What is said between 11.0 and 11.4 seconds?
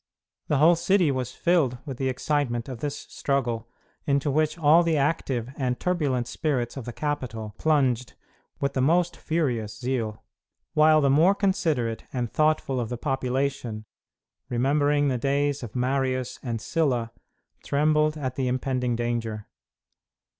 the more